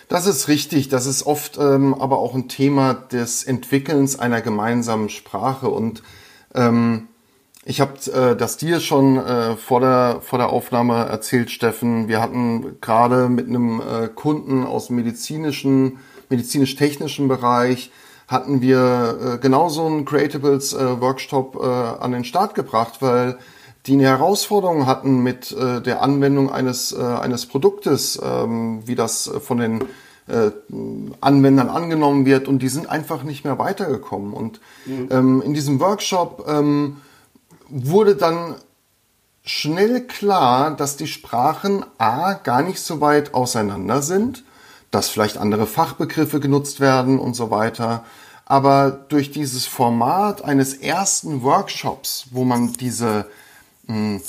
[0.08, 0.88] Das ist richtig.
[0.88, 6.02] Das ist oft ähm, aber auch ein Thema des Entwickelns einer gemeinsamen Sprache und
[6.54, 7.08] ähm,
[7.68, 12.08] ich habe äh, das dir schon äh, vor, der, vor der Aufnahme erzählt, Steffen.
[12.08, 15.98] Wir hatten gerade mit einem äh, Kunden aus dem medizinischen,
[16.30, 17.90] medizinisch-technischen Bereich,
[18.26, 23.36] hatten wir äh, genauso einen Creatables äh, Workshop äh, an den Start gebracht, weil
[23.84, 29.30] die eine Herausforderung hatten mit äh, der Anwendung eines, äh, eines Produktes, ähm, wie das
[29.44, 29.84] von den
[30.26, 30.52] äh,
[31.20, 34.32] Anwendern angenommen wird und die sind einfach nicht mehr weitergekommen.
[34.32, 35.08] Und mhm.
[35.10, 36.96] ähm, in diesem Workshop ähm,
[37.68, 38.56] wurde dann
[39.44, 44.44] schnell klar, dass die Sprachen A gar nicht so weit auseinander sind,
[44.90, 48.04] dass vielleicht andere Fachbegriffe genutzt werden und so weiter.
[48.46, 53.26] Aber durch dieses Format eines ersten Workshops, wo man diese,
[53.86, 54.22] um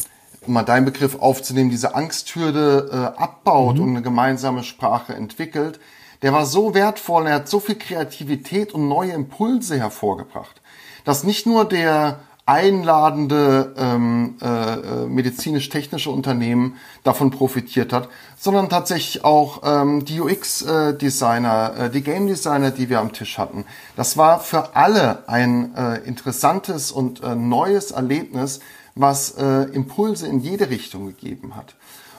[0.46, 3.84] mal deinen Begriff aufzunehmen, diese Angsthürde äh, abbaut mhm.
[3.84, 5.80] und eine gemeinsame Sprache entwickelt,
[6.22, 10.62] der war so wertvoll, er hat so viel Kreativität und neue Impulse hervorgebracht,
[11.06, 18.10] dass nicht nur der einladende ähm, äh, medizinisch-technische Unternehmen davon profitiert hat,
[18.40, 23.66] sondern tatsächlich auch ähm, die UX-Designer, äh, die Game-Designer, die wir am Tisch hatten.
[23.96, 28.62] Das war für alle ein äh, interessantes und äh, neues Erlebnis,
[28.96, 31.76] was äh, Impulse in jede Richtung gegeben hat.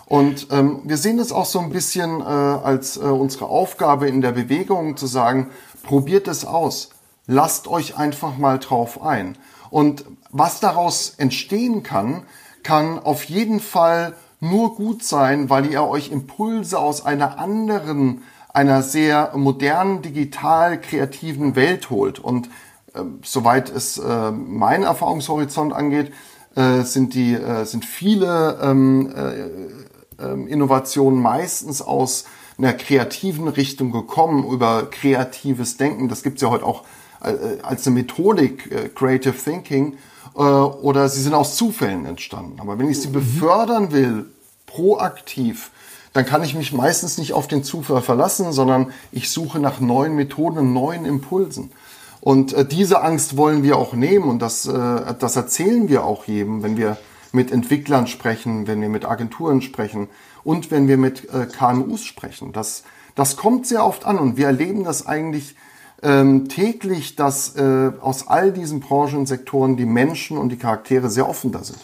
[0.07, 4.21] Und ähm, wir sehen das auch so ein bisschen äh, als äh, unsere Aufgabe in
[4.21, 5.51] der Bewegung zu sagen,
[5.83, 6.91] probiert es aus,
[7.27, 9.37] lasst euch einfach mal drauf ein.
[9.71, 12.23] Und was daraus entstehen kann,
[12.63, 18.83] kann auf jeden Fall nur gut sein, weil ihr euch Impulse aus einer anderen, einer
[18.83, 22.19] sehr modernen, digital kreativen Welt holt.
[22.19, 22.49] Und
[22.95, 26.13] äh, soweit es äh, mein Erfahrungshorizont angeht,
[26.57, 32.25] äh, sind die äh, sind viele ähm, äh, ähm, Innovationen meistens aus
[32.59, 36.09] einer kreativen Richtung gekommen über kreatives Denken.
[36.09, 36.85] Das gibt's ja heute auch
[37.23, 39.97] äh, als eine Methodik, äh, Creative Thinking,
[40.35, 42.61] äh, oder sie sind aus Zufällen entstanden.
[42.61, 44.27] Aber wenn ich sie befördern will,
[44.67, 45.71] proaktiv,
[46.13, 50.15] dann kann ich mich meistens nicht auf den Zufall verlassen, sondern ich suche nach neuen
[50.17, 51.73] Methoden, neuen Impulsen.
[52.21, 56.25] Und äh, diese Angst wollen wir auch nehmen und das, äh, das erzählen wir auch
[56.25, 56.97] jedem, wenn wir
[57.33, 60.09] mit Entwicklern sprechen, wenn wir mit Agenturen sprechen
[60.43, 62.53] und wenn wir mit KMUs sprechen.
[62.53, 62.83] Das,
[63.15, 65.55] das kommt sehr oft an und wir erleben das eigentlich
[66.03, 71.11] ähm, täglich, dass äh, aus all diesen Branchen und Sektoren die Menschen und die Charaktere
[71.11, 71.79] sehr offen da sind.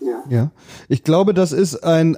[0.00, 0.22] Ja.
[0.28, 0.50] ja.
[0.88, 2.16] Ich glaube, das ist ein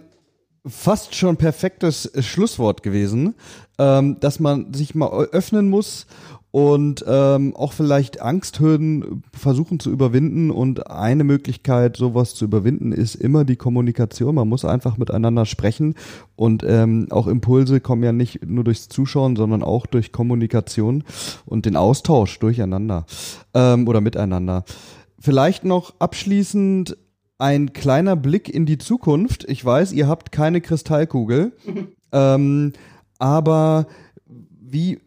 [0.67, 3.35] fast schon perfektes Schlusswort gewesen,
[3.79, 6.07] ähm, dass man sich mal öffnen muss
[6.53, 10.51] und ähm, auch vielleicht Angsthürden versuchen zu überwinden.
[10.51, 14.35] Und eine Möglichkeit, sowas zu überwinden, ist immer die Kommunikation.
[14.35, 15.95] Man muss einfach miteinander sprechen
[16.37, 21.05] und ähm, auch Impulse kommen ja nicht nur durchs Zuschauen, sondern auch durch Kommunikation
[21.47, 23.07] und den Austausch durcheinander
[23.55, 24.65] ähm, oder miteinander.
[25.19, 26.99] Vielleicht noch abschließend
[27.39, 29.49] ein kleiner Blick in die Zukunft.
[29.49, 31.53] Ich weiß, ihr habt keine Kristallkugel,
[32.13, 32.75] ähm,
[33.19, 33.87] aber
[34.73, 35.01] wie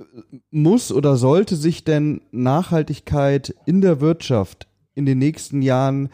[0.52, 6.10] muss oder sollte sich denn Nachhaltigkeit in der Wirtschaft in den nächsten Jahren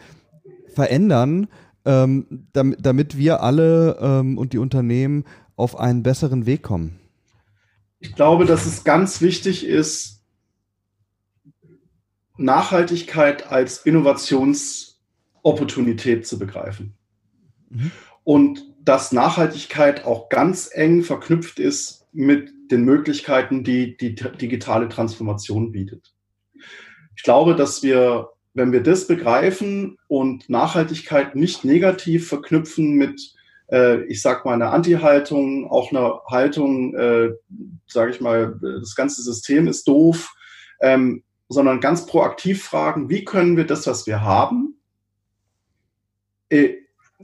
[0.74, 1.48] verändern,
[1.84, 5.24] ähm, damit, damit wir alle ähm, und die Unternehmen
[5.56, 6.98] auf einen besseren Weg kommen?
[8.00, 10.20] Ich glaube, dass es ganz wichtig ist,
[12.36, 16.94] Nachhaltigkeit als Innovationsopportunität zu begreifen.
[17.68, 17.90] Mhm.
[18.24, 25.70] Und dass Nachhaltigkeit auch ganz eng verknüpft ist mit den Möglichkeiten, die die digitale Transformation
[25.70, 26.12] bietet.
[27.16, 33.34] Ich glaube, dass wir, wenn wir das begreifen und Nachhaltigkeit nicht negativ verknüpfen mit,
[33.70, 37.30] äh, ich sag mal, einer Anti-Haltung, auch einer Haltung, äh,
[37.86, 40.34] sage ich mal, das ganze System ist doof,
[40.80, 44.80] ähm, sondern ganz proaktiv fragen, wie können wir das, was wir haben,
[46.48, 46.76] äh,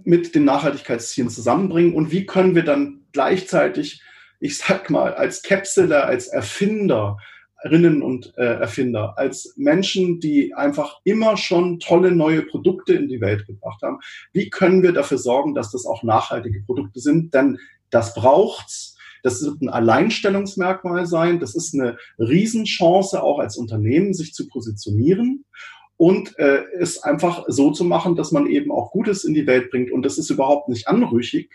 [0.05, 4.03] mit den Nachhaltigkeitszielen zusammenbringen und wie können wir dann gleichzeitig
[4.41, 11.37] ich sag mal, als Capsuler, als Erfinderinnen und äh, Erfinder, als Menschen, die einfach immer
[11.37, 13.99] schon tolle neue Produkte in die Welt gebracht haben,
[14.33, 17.35] wie können wir dafür sorgen, dass das auch nachhaltige Produkte sind?
[17.35, 17.59] Denn
[17.91, 18.97] das braucht's.
[19.25, 21.41] Das wird ein Alleinstellungsmerkmal sein.
[21.41, 25.45] Das ist eine Riesenchance, auch als Unternehmen sich zu positionieren
[25.97, 29.71] und äh, es einfach so zu machen, dass man eben auch Gutes in die Welt
[29.71, 29.91] bringt.
[29.91, 31.51] Und das ist überhaupt nicht anrüchig,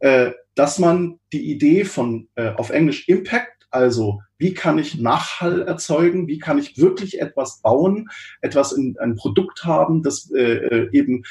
[0.00, 5.62] äh, dass man die Idee von äh, auf Englisch Impact, also wie kann ich Nachhall
[5.62, 8.08] erzeugen, wie kann ich wirklich etwas bauen,
[8.40, 11.22] etwas in ein Produkt haben, das äh, äh eben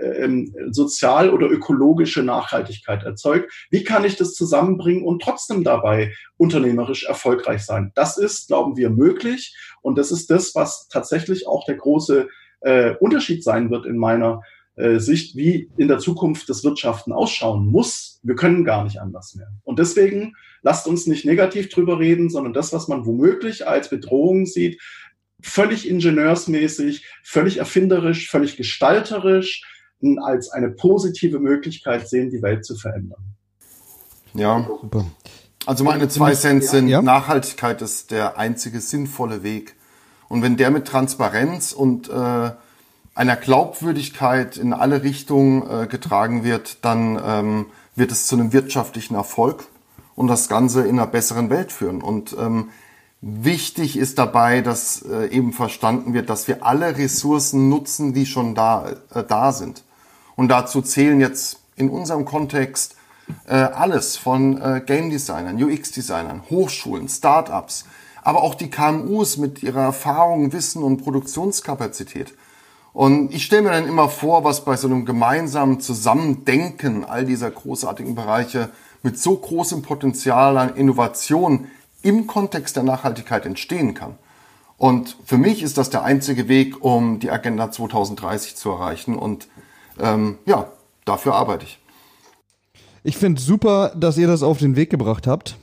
[0.00, 0.28] äh,
[0.70, 3.52] sozial oder ökologische Nachhaltigkeit erzeugt.
[3.70, 7.92] Wie kann ich das zusammenbringen und trotzdem dabei unternehmerisch erfolgreich sein?
[7.94, 12.28] Das ist, glauben wir, möglich und das ist das, was tatsächlich auch der große
[12.60, 14.40] äh, Unterschied sein wird in meiner
[14.76, 18.20] äh, Sicht, wie in der Zukunft das Wirtschaften ausschauen muss.
[18.22, 19.48] Wir können gar nicht anders mehr.
[19.62, 24.46] Und deswegen lasst uns nicht negativ drüber reden, sondern das, was man womöglich als Bedrohung
[24.46, 24.80] sieht,
[25.42, 29.62] völlig ingenieursmäßig, völlig erfinderisch, völlig gestalterisch,
[30.22, 33.36] als eine positive Möglichkeit sehen, die Welt zu verändern.
[34.34, 35.06] Ja, super.
[35.66, 37.00] Also meine zwei Cent sind, ja.
[37.00, 39.76] Nachhaltigkeit ist der einzige sinnvolle Weg.
[40.28, 42.50] Und wenn der mit Transparenz und äh,
[43.14, 49.14] einer Glaubwürdigkeit in alle Richtungen äh, getragen wird, dann ähm, wird es zu einem wirtschaftlichen
[49.14, 49.68] Erfolg
[50.16, 52.02] und das Ganze in einer besseren Welt führen.
[52.02, 52.70] Und ähm,
[53.20, 58.54] wichtig ist dabei, dass äh, eben verstanden wird, dass wir alle Ressourcen nutzen, die schon
[58.54, 59.84] da, äh, da sind.
[60.36, 62.96] Und dazu zählen jetzt in unserem Kontext
[63.46, 67.84] äh, alles von äh, Game Designern, UX Designern, Hochschulen, Startups,
[68.22, 72.34] aber auch die KMUs mit ihrer Erfahrung, Wissen und Produktionskapazität.
[72.94, 77.50] Und ich stelle mir dann immer vor, was bei so einem gemeinsamen Zusammendenken all dieser
[77.50, 78.70] großartigen Bereiche
[79.02, 81.66] mit so großem Potenzial an Innovation
[82.02, 84.14] im Kontext der Nachhaltigkeit entstehen kann.
[84.78, 89.16] Und für mich ist das der einzige Weg, um die Agenda 2030 zu erreichen.
[89.16, 89.48] Und
[89.98, 90.68] ähm, ja,
[91.04, 91.80] dafür arbeite ich.
[93.02, 95.56] Ich finde super, dass ihr das auf den Weg gebracht habt.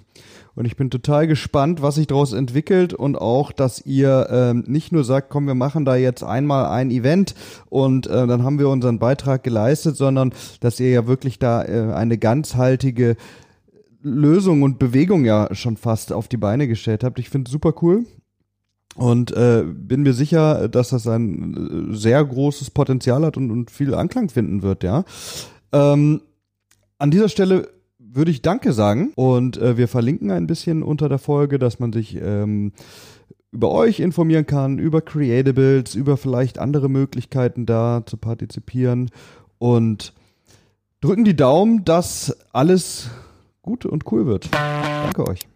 [0.62, 4.91] Und ich bin total gespannt, was sich daraus entwickelt und auch, dass ihr ähm, nicht
[4.91, 7.34] nur sagt, komm, wir machen da jetzt einmal ein Event
[7.72, 11.91] und äh, dann haben wir unseren Beitrag geleistet, sondern dass ihr ja wirklich da äh,
[11.93, 13.16] eine ganzhaltige
[14.03, 17.18] Lösung und Bewegung ja schon fast auf die Beine gestellt habt.
[17.18, 18.05] Ich finde es super cool.
[18.93, 23.72] Und äh, bin mir sicher, dass das ein äh, sehr großes Potenzial hat und, und
[23.72, 25.05] viel Anklang finden wird, ja.
[25.72, 26.22] Ähm,
[26.99, 27.68] an dieser Stelle
[28.14, 31.93] würde ich Danke sagen und äh, wir verlinken ein bisschen unter der Folge, dass man
[31.93, 32.74] sich ähm,
[33.51, 39.09] über euch informieren kann, über Creatables, über vielleicht andere Möglichkeiten da zu partizipieren
[39.59, 40.14] und
[41.01, 43.09] drücken die Daumen, dass alles
[43.62, 44.49] gut und cool wird.
[44.53, 45.47] Danke euch.